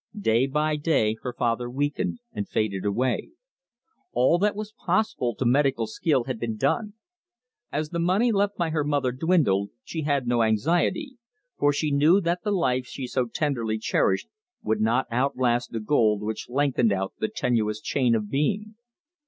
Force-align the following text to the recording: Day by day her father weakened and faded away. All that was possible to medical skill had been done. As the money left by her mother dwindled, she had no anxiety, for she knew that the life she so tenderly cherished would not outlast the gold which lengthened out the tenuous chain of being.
Day 0.19 0.47
by 0.47 0.77
day 0.77 1.15
her 1.21 1.31
father 1.31 1.69
weakened 1.69 2.21
and 2.33 2.49
faded 2.49 2.85
away. 2.85 3.29
All 4.13 4.39
that 4.39 4.55
was 4.55 4.73
possible 4.73 5.35
to 5.35 5.45
medical 5.45 5.85
skill 5.85 6.23
had 6.23 6.39
been 6.39 6.57
done. 6.57 6.95
As 7.71 7.89
the 7.91 7.99
money 7.99 8.31
left 8.31 8.57
by 8.57 8.71
her 8.71 8.83
mother 8.83 9.11
dwindled, 9.11 9.69
she 9.83 10.01
had 10.01 10.25
no 10.27 10.41
anxiety, 10.41 11.19
for 11.55 11.71
she 11.71 11.91
knew 11.91 12.19
that 12.19 12.41
the 12.41 12.49
life 12.49 12.87
she 12.87 13.05
so 13.05 13.27
tenderly 13.27 13.77
cherished 13.77 14.27
would 14.63 14.81
not 14.81 15.05
outlast 15.11 15.69
the 15.71 15.79
gold 15.79 16.23
which 16.23 16.49
lengthened 16.49 16.91
out 16.91 17.13
the 17.19 17.27
tenuous 17.29 17.79
chain 17.79 18.15
of 18.15 18.27
being. 18.27 18.73